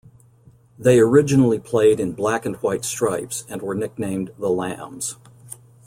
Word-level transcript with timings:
They 0.79 0.99
originally 0.99 1.59
played 1.59 1.99
in 1.99 2.13
black-and-white 2.13 2.83
stripes 2.83 3.45
and 3.47 3.61
were 3.61 3.75
nicknamed 3.75 4.31
"the 4.39 4.49
Lambs". 4.49 5.17